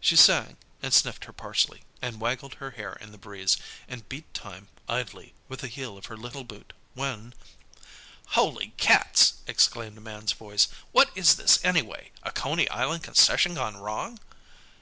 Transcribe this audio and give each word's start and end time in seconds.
She 0.00 0.16
sang, 0.16 0.56
and 0.82 0.94
sniffed 0.94 1.26
her 1.26 1.32
parsley, 1.34 1.82
and 2.00 2.22
waggled 2.22 2.54
her 2.54 2.70
hair 2.70 2.94
in 3.02 3.12
the 3.12 3.18
breeze, 3.18 3.58
and 3.86 4.08
beat 4.08 4.32
time, 4.32 4.68
idly, 4.88 5.34
with 5.46 5.60
the 5.60 5.68
heel 5.68 5.98
of 5.98 6.06
her 6.06 6.16
little 6.16 6.42
boot, 6.42 6.72
when 6.94 7.34
"Holy 8.28 8.72
Cats!" 8.78 9.34
exclaimed 9.46 9.98
a 9.98 10.00
man's 10.00 10.32
voice. 10.32 10.68
"What 10.92 11.10
is 11.14 11.36
this, 11.36 11.62
anyway? 11.62 12.12
A 12.22 12.32
Coney 12.32 12.66
Island 12.70 13.04
concession 13.04 13.56
gone 13.56 13.76
wrong?" 13.76 14.18